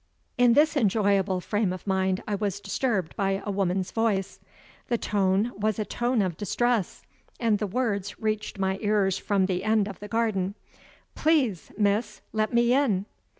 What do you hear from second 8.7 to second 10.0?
ears from the end of